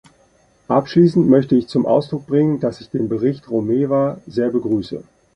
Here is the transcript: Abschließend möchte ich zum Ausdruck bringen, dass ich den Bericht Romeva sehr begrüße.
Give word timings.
Abschließend 0.67 1.29
möchte 1.29 1.53
ich 1.55 1.67
zum 1.67 1.85
Ausdruck 1.85 2.25
bringen, 2.25 2.59
dass 2.59 2.81
ich 2.81 2.89
den 2.89 3.07
Bericht 3.07 3.51
Romeva 3.51 4.17
sehr 4.25 4.49
begrüße. 4.49 5.03